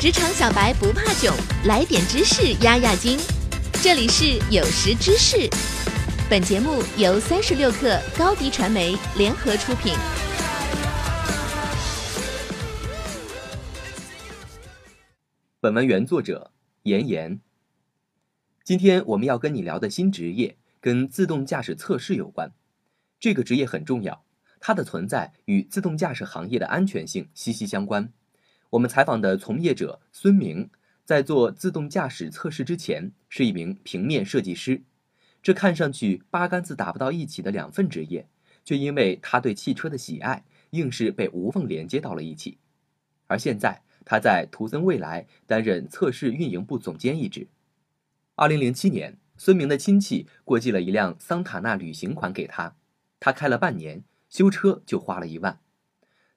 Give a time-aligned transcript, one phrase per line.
[0.00, 3.18] 职场小白不怕囧，来点知识压压惊。
[3.82, 5.50] 这里是有识知识，
[6.30, 9.92] 本节目由三十六克高低传媒联合出品。
[15.58, 16.52] 本文原作者
[16.84, 17.40] 严严。
[18.62, 22.52] 今天我们要跟你聊的新职业跟自动驾驶测试有关。
[23.18, 24.24] 这个职业很重要，
[24.60, 28.12] 它的存在与自动驾驶行业的安全性息息相关。
[28.70, 30.68] 我们采访的从业者孙明，
[31.04, 34.82] 在做自动驾驶测试之前是一名平面设计师。
[35.42, 38.28] 这看上去八竿子打不到一起的两份职业，
[38.64, 42.58] 却因为他对汽车的喜爱，硬是被无缝连接到了一起。
[43.26, 47.48] 而现在，他在图森未来担任测试运营部总监一职。
[48.34, 52.76] 二零零七年，孙明的亲戚过继了一辆桑塔纳旅行款给他，
[53.18, 55.58] 他开了半年，修车就花了一万。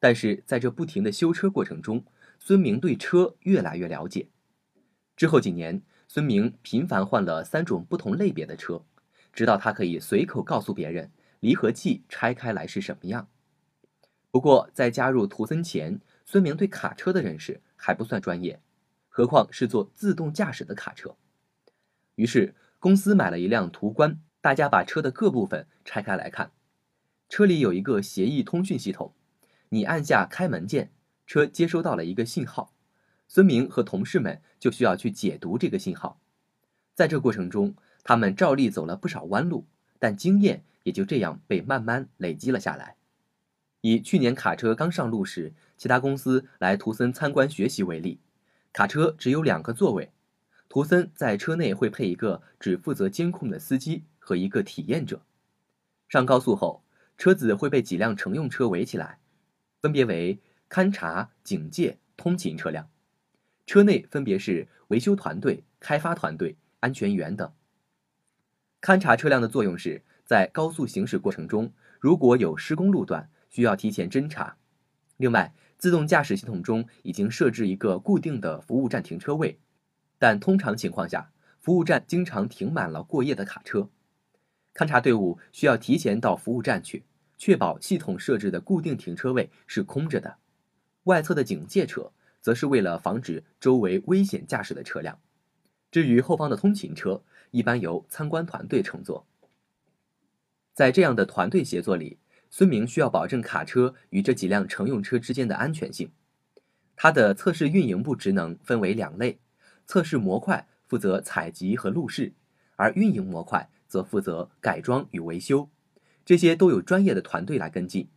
[0.00, 2.04] 但是在这不停的修车过程中，
[2.38, 4.28] 孙明对车越来越了解。
[5.16, 8.82] 之后几年，孙明频繁换了三种不同类别的车，
[9.32, 13.28] 直到他可以随口告诉别人离合器拆开来是什么样。
[14.30, 18.60] 不过，在加入图森前，孙明对卡车的认识还不算专业，
[19.08, 21.16] 何况是做自动驾驶的卡车。
[22.14, 26.52] 于是，公司买了一辆途观，大家把车的各部分拆开来看。
[27.28, 29.12] 车里有一个协议通讯系统，
[29.70, 30.92] 你按下开门键。
[31.28, 32.72] 车接收到了一个信号，
[33.28, 36.18] 孙明和同事们就需要去解读这个信号。
[36.94, 39.66] 在这过程中，他们照例走了不少弯路，
[39.98, 42.96] 但经验也就这样被慢慢累积了下来。
[43.82, 48.18] 以去年卡车刚上路时，其他公司来图森参观学习为例，
[48.72, 50.10] 卡车只有两个座位，
[50.66, 55.20] 图森在车内会配一个只负责监控的司机和一个体验者。
[56.08, 56.82] 上高速后，
[57.18, 59.18] 车子会被几辆乘用车围起来，
[59.82, 60.38] 分别为。
[60.68, 62.90] 勘察、警戒、通勤车辆，
[63.66, 67.50] 车内分别是维修团队、开发团队、安全员等。
[68.80, 74.56] 勘察车辆的作用是在高速行驶过程中，如果有施工路段，需要提前侦查。
[75.16, 79.58] 另外，自动驾驶系统中已经设置一个固定的服务站停车位，
[80.18, 83.88] 但通常情况下，服务站经常停满了过夜的卡车。
[84.74, 87.04] 勘察队伍需要提前到服务站去，
[87.36, 90.36] 确保系统设置的固定停车位是空着的。
[91.08, 95.18] 外侧的警戒车则是为了防止周围危险驾驶的车辆，
[95.90, 99.26] 至于后方的通勤车，一般由参观团队乘坐。
[100.74, 102.18] 在这样的团队协作里，
[102.50, 106.10] 孙明需要保证卡车与这几辆乘用车之间的安全性。
[106.94, 109.38] 他的测试运营部职能分为两类：
[109.86, 112.34] 测试模块负责采集和录试，
[112.76, 115.70] 而运营模块则负责改装与维修。
[116.26, 118.10] 这些都有专业的团队来跟进。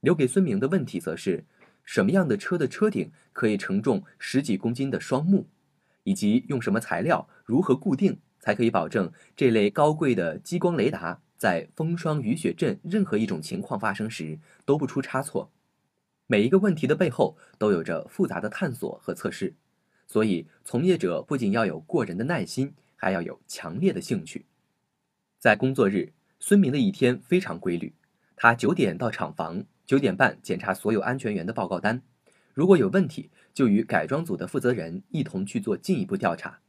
[0.00, 1.44] 留给孙明的问题则是。
[1.84, 5.46] 什么样的车的车顶可以承重十几公斤的双木，
[6.02, 15.50] 以及用什么材料如何固定，才可以保证这类高贵的激光雷达在风霜雨雪阵任何一种情况发生时都不出差错？
[16.26, 19.54] 每一个问题的背后都有着复杂的探索和测试，
[20.06, 24.46] 所以从业者不仅要有过人的耐心，还要有强烈的兴趣。
[25.38, 27.92] 在工作日，孙明的一天非常规律，
[28.34, 29.64] 他九点到厂房。
[29.86, 32.00] 九点半检查所有安全员的报告单，
[32.54, 36.60] 如果有问题，就与改装组的负责人一同去做进一步调查。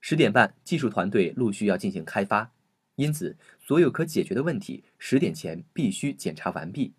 [0.00, 2.52] 十点半，技术团队陆续要进行开发，
[2.94, 6.94] 因此所有可解决的问题，十点前必须检查完毕。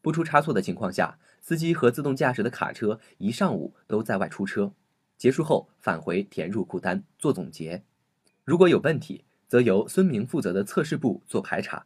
[0.00, 4.72] 不出差错的情况下，司机和自动驾驶的卡车一上午都在外出车，
[5.18, 7.82] 结束后返回填入库单做总结。
[8.44, 11.84] 如果有问题，则由孙明负责的测试部做排查，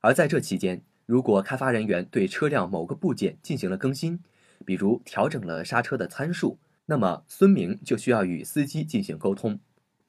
[0.00, 0.82] 而在这期间。
[1.12, 4.18] 如果开发人员对车辆某个部件进行了更新，
[4.64, 9.60] 比如调整了刹车的参数，那么孙明就需要与司机进行沟通。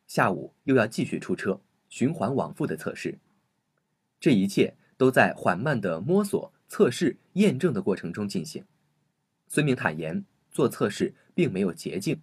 [0.07, 1.59] 下午又要继续出车，
[1.89, 3.19] 循环往复的测试。
[4.17, 8.63] 这一切都在缓慢的摸索、测试、验证的过程中进行。
[9.49, 12.21] 孙明坦言，做测试并没有捷径。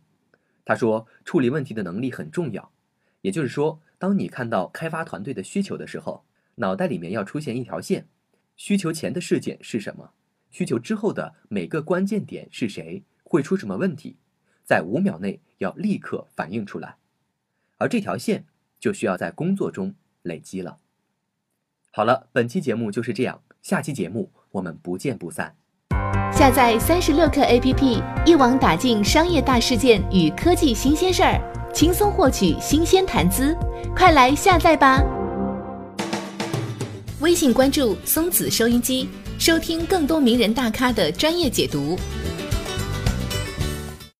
[0.64, 2.72] 他说，处理问题的能力很重要。
[3.20, 6.24] 也就是说，当你看到开发团队的需求的时候，
[6.54, 8.08] 脑袋里面要出现一条线。
[8.60, 10.10] 需求前的事件是什么？
[10.50, 13.02] 需求之后的每个关键点是谁？
[13.24, 14.18] 会出什么问题？
[14.66, 16.96] 在五秒内要立刻反映出来，
[17.78, 18.44] 而这条线
[18.78, 20.76] 就需要在工作中累积了。
[21.90, 25.56] 好了，本期节目就是这样，下期节目我们不见不散。
[26.30, 33.56] 下载三十六课 APP，一网打尽商业大事件与科技新鲜事儿，轻松获取新鲜谈资，
[33.96, 35.02] 快来下载吧！
[37.20, 39.06] 微信关注松子收音机，
[39.38, 41.98] 收听更多名人大咖的专业解读。